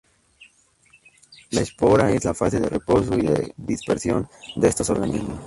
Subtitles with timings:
[1.51, 5.39] La espora es la fase de reposo y de dispersión de estos organismos.